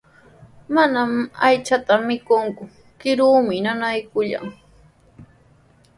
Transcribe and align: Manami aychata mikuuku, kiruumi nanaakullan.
Manami 0.73 1.21
aychata 1.47 1.93
mikuuku, 2.07 2.63
kiruumi 2.99 3.55
nanaakullan. 3.65 4.47